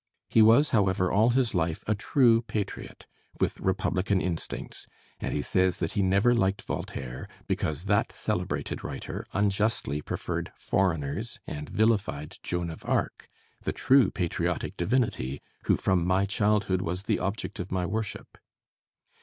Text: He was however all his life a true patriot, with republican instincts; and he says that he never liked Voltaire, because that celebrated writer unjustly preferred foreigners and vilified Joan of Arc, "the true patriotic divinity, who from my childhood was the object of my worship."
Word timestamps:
He 0.29 0.41
was 0.41 0.69
however 0.71 1.11
all 1.11 1.29
his 1.29 1.53
life 1.53 1.83
a 1.85 1.93
true 1.93 2.41
patriot, 2.41 3.05
with 3.39 3.59
republican 3.59 4.19
instincts; 4.19 4.87
and 5.19 5.31
he 5.31 5.43
says 5.43 5.77
that 5.77 5.91
he 5.91 6.01
never 6.01 6.33
liked 6.33 6.63
Voltaire, 6.63 7.27
because 7.45 7.83
that 7.85 8.11
celebrated 8.11 8.83
writer 8.83 9.27
unjustly 9.31 10.01
preferred 10.01 10.51
foreigners 10.57 11.39
and 11.45 11.69
vilified 11.69 12.39
Joan 12.41 12.71
of 12.71 12.83
Arc, 12.83 13.29
"the 13.61 13.71
true 13.73 14.09
patriotic 14.09 14.75
divinity, 14.75 15.39
who 15.65 15.77
from 15.77 16.03
my 16.03 16.25
childhood 16.25 16.81
was 16.81 17.03
the 17.03 17.19
object 17.19 17.59
of 17.59 17.71
my 17.71 17.85
worship." 17.85 18.39